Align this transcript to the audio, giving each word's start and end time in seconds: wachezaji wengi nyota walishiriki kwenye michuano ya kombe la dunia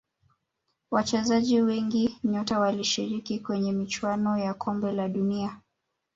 wachezaji 0.91 1.61
wengi 1.61 2.19
nyota 2.23 2.59
walishiriki 2.59 3.39
kwenye 3.39 3.71
michuano 3.71 4.37
ya 4.37 4.53
kombe 4.53 4.91
la 4.91 5.09
dunia 5.09 5.61